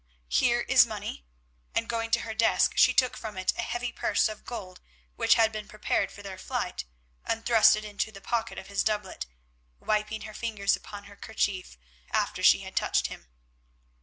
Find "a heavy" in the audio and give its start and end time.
3.55-3.91